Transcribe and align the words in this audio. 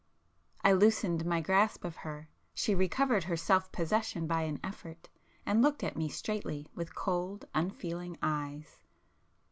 I 0.63 0.71
loosened 0.73 1.27
my 1.27 1.41
grasp 1.41 1.85
of 1.85 1.97
her,—she 1.97 2.73
recovered 2.73 3.25
her 3.25 3.37
self 3.37 3.71
possession 3.71 4.23
[p 4.23 4.27
371] 4.33 4.35
by 4.35 4.41
an 4.49 4.59
effort, 4.73 5.09
and 5.45 5.61
looked 5.61 5.83
at 5.83 5.95
me 5.95 6.09
straightly 6.09 6.67
with 6.73 6.95
cold 6.95 7.45
unfeeling 7.53 8.17
eyes. 8.19 8.79